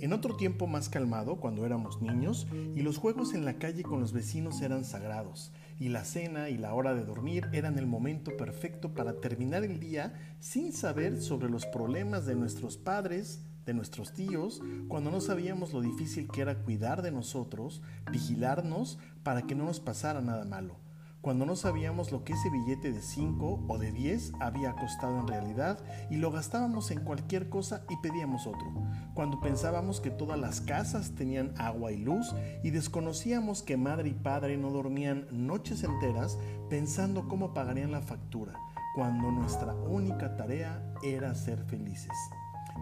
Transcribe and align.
En 0.00 0.14
otro 0.14 0.34
tiempo 0.34 0.66
más 0.66 0.88
calmado, 0.88 1.36
cuando 1.36 1.66
éramos 1.66 2.00
niños, 2.00 2.46
y 2.74 2.80
los 2.80 2.96
juegos 2.96 3.34
en 3.34 3.44
la 3.44 3.58
calle 3.58 3.82
con 3.82 4.00
los 4.00 4.14
vecinos 4.14 4.62
eran 4.62 4.84
sagrados, 4.84 5.52
y 5.78 5.90
la 5.90 6.04
cena 6.04 6.48
y 6.48 6.56
la 6.56 6.72
hora 6.72 6.94
de 6.94 7.04
dormir 7.04 7.48
eran 7.52 7.78
el 7.78 7.86
momento 7.86 8.34
perfecto 8.36 8.94
para 8.94 9.20
terminar 9.20 9.62
el 9.62 9.78
día 9.78 10.14
sin 10.40 10.72
saber 10.72 11.20
sobre 11.20 11.50
los 11.50 11.66
problemas 11.66 12.24
de 12.24 12.34
nuestros 12.34 12.78
padres, 12.78 13.44
de 13.66 13.74
nuestros 13.74 14.14
tíos, 14.14 14.62
cuando 14.88 15.10
no 15.10 15.20
sabíamos 15.20 15.74
lo 15.74 15.82
difícil 15.82 16.28
que 16.28 16.40
era 16.40 16.62
cuidar 16.62 17.02
de 17.02 17.10
nosotros, 17.10 17.82
vigilarnos 18.10 18.98
para 19.22 19.42
que 19.42 19.54
no 19.54 19.64
nos 19.64 19.80
pasara 19.80 20.22
nada 20.22 20.46
malo 20.46 20.76
cuando 21.20 21.44
no 21.44 21.54
sabíamos 21.54 22.12
lo 22.12 22.24
que 22.24 22.32
ese 22.32 22.48
billete 22.48 22.92
de 22.92 23.02
5 23.02 23.64
o 23.68 23.78
de 23.78 23.92
10 23.92 24.32
había 24.40 24.74
costado 24.74 25.20
en 25.20 25.28
realidad 25.28 25.78
y 26.08 26.16
lo 26.16 26.30
gastábamos 26.30 26.90
en 26.90 27.00
cualquier 27.00 27.50
cosa 27.50 27.84
y 27.90 27.96
pedíamos 27.98 28.46
otro, 28.46 28.72
cuando 29.14 29.40
pensábamos 29.40 30.00
que 30.00 30.10
todas 30.10 30.38
las 30.38 30.60
casas 30.62 31.14
tenían 31.14 31.52
agua 31.58 31.92
y 31.92 31.98
luz 31.98 32.34
y 32.62 32.70
desconocíamos 32.70 33.62
que 33.62 33.76
madre 33.76 34.08
y 34.08 34.14
padre 34.14 34.56
no 34.56 34.70
dormían 34.70 35.26
noches 35.30 35.84
enteras 35.84 36.38
pensando 36.70 37.28
cómo 37.28 37.52
pagarían 37.52 37.92
la 37.92 38.00
factura, 38.00 38.54
cuando 38.94 39.30
nuestra 39.30 39.74
única 39.74 40.36
tarea 40.36 40.82
era 41.02 41.34
ser 41.34 41.62
felices. 41.64 42.16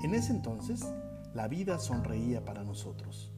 En 0.03 0.15
ese 0.15 0.33
entonces, 0.33 0.87
la 1.35 1.49
vida 1.49 1.79
sonreía 1.79 2.45
para 2.45 2.63
nosotros. 2.63 3.33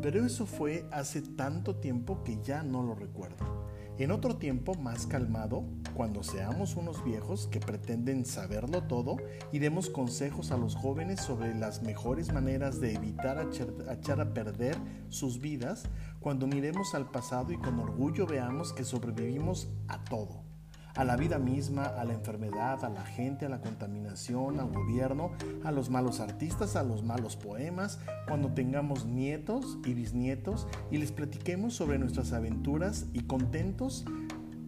Pero 0.00 0.24
eso 0.24 0.46
fue 0.46 0.86
hace 0.92 1.22
tanto 1.22 1.76
tiempo 1.76 2.22
que 2.22 2.40
ya 2.42 2.62
no 2.62 2.82
lo 2.82 2.94
recuerdo. 2.94 3.71
En 3.98 4.10
otro 4.10 4.36
tiempo 4.36 4.74
más 4.74 5.06
calmado, 5.06 5.64
cuando 5.94 6.22
seamos 6.22 6.76
unos 6.76 7.04
viejos 7.04 7.46
que 7.48 7.60
pretenden 7.60 8.24
saberlo 8.24 8.84
todo 8.84 9.16
y 9.52 9.58
demos 9.58 9.90
consejos 9.90 10.50
a 10.50 10.56
los 10.56 10.74
jóvenes 10.74 11.20
sobre 11.20 11.54
las 11.54 11.82
mejores 11.82 12.32
maneras 12.32 12.80
de 12.80 12.94
evitar 12.94 13.46
echar 13.90 14.20
a 14.20 14.32
perder 14.32 14.76
sus 15.10 15.40
vidas, 15.40 15.84
cuando 16.20 16.46
miremos 16.46 16.94
al 16.94 17.10
pasado 17.10 17.52
y 17.52 17.58
con 17.58 17.78
orgullo 17.78 18.26
veamos 18.26 18.72
que 18.72 18.84
sobrevivimos 18.84 19.68
a 19.88 20.02
todo 20.04 20.51
a 20.94 21.04
la 21.04 21.16
vida 21.16 21.38
misma, 21.38 21.84
a 21.84 22.04
la 22.04 22.12
enfermedad, 22.12 22.84
a 22.84 22.88
la 22.88 23.04
gente, 23.04 23.46
a 23.46 23.48
la 23.48 23.60
contaminación, 23.60 24.60
al 24.60 24.72
gobierno, 24.72 25.32
a 25.64 25.72
los 25.72 25.90
malos 25.90 26.20
artistas, 26.20 26.76
a 26.76 26.82
los 26.82 27.02
malos 27.02 27.36
poemas, 27.36 27.98
cuando 28.28 28.52
tengamos 28.52 29.06
nietos 29.06 29.78
y 29.84 29.94
bisnietos 29.94 30.66
y 30.90 30.98
les 30.98 31.12
platiquemos 31.12 31.74
sobre 31.74 31.98
nuestras 31.98 32.32
aventuras 32.32 33.06
y 33.12 33.22
contentos 33.22 34.04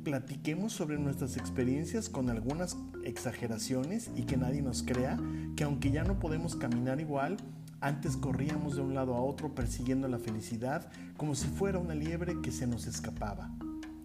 platiquemos 0.05 0.75
sobre 0.75 0.99
nuestras 0.99 1.39
experiencias 1.39 2.11
con 2.11 2.29
algunas 2.29 2.77
exageraciones 3.05 4.11
y 4.15 4.25
que 4.25 4.37
nadie 4.37 4.61
nos 4.61 4.83
crea 4.83 5.19
que 5.57 5.65
aunque 5.65 5.91
ya 5.91 6.05
no 6.05 6.19
podemos 6.19 6.57
caminar 6.57 7.01
igual, 7.01 7.39
antes 7.81 8.17
corríamos 8.17 8.77
de 8.77 8.83
un 8.83 8.95
lado 8.95 9.15
a 9.15 9.23
otro 9.23 9.55
persiguiendo 9.55 10.07
la 10.09 10.19
felicidad 10.19 10.91
como 11.17 11.35
si 11.35 11.49
fuera 11.49 11.79
una 11.79 11.95
liebre 11.95 12.41
que 12.43 12.53
se 12.53 12.67
nos 12.67 12.87
escapaba. 12.87 13.51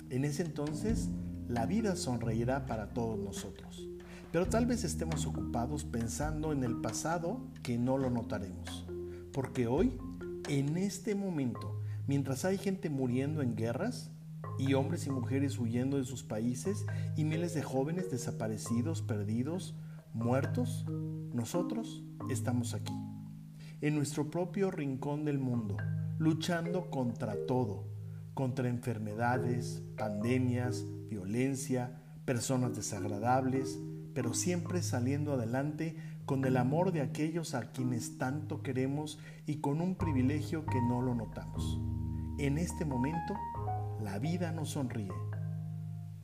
En 0.10 0.26
ese 0.26 0.44
entonces 0.44 1.10
la 1.50 1.66
vida 1.66 1.96
sonreirá 1.96 2.68
para 2.68 2.94
todos 2.94 3.18
nosotros. 3.20 3.90
Pero 4.32 4.48
tal 4.48 4.68
vez 4.68 4.84
estemos 4.84 5.26
ocupados 5.26 5.84
pensando 5.84 6.52
en 6.52 6.64
el 6.64 6.80
pasado 6.80 7.42
que 7.64 7.80
no 7.80 7.98
lo 7.98 8.12
notaremos. 8.12 8.86
Porque 9.34 9.66
hoy, 9.66 9.98
en 10.48 10.78
este 10.78 11.16
momento, 11.16 11.82
mientras 12.06 12.46
hay 12.46 12.60
gente 12.60 12.92
muriendo 12.92 13.42
en 13.42 13.56
guerras, 13.56 14.12
y 14.60 14.74
hombres 14.76 15.08
y 15.08 15.10
mujeres 15.10 15.58
huyendo 15.58 15.98
de 15.98 16.04
sus 16.04 16.22
países, 16.22 16.86
y 17.18 17.24
miles 17.24 17.56
de 17.56 17.64
jóvenes 17.64 18.12
desaparecidos, 18.12 19.02
perdidos, 19.02 19.74
muertos, 20.14 20.86
nosotros 21.34 22.04
estamos 22.30 22.76
aquí, 22.76 22.94
en 23.82 23.96
nuestro 23.96 24.30
propio 24.30 24.70
rincón 24.70 25.26
del 25.26 25.40
mundo, 25.40 25.78
luchando 26.20 26.92
contra 26.92 27.36
todo, 27.48 27.88
contra 28.40 28.70
enfermedades, 28.70 29.84
pandemias, 29.98 30.86
violencia, 31.10 32.02
personas 32.24 32.74
desagradables, 32.74 33.78
pero 34.14 34.34
siempre 34.34 34.82
saliendo 34.82 35.34
adelante 35.34 35.98
con 36.24 36.46
el 36.46 36.56
amor 36.56 36.94
de 36.94 37.02
aquellos 37.02 37.54
a 37.54 37.74
quienes 37.74 38.18
tanto 38.18 38.64
queremos 38.64 39.20
y 39.46 39.58
con 39.58 39.82
un 39.82 39.96
privilegio 39.96 40.66
que 40.66 40.82
no 40.82 41.02
lo 41.02 41.16
notamos. 41.16 41.82
En 42.38 42.58
este 42.58 42.86
momento, 42.86 43.34
la 44.02 44.20
vida 44.20 44.54
nos 44.54 44.70
sonríe 44.70 45.12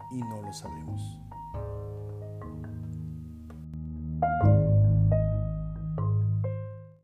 y 0.10 0.22
no 0.22 0.42
lo 0.42 0.54
sabemos. 0.54 1.25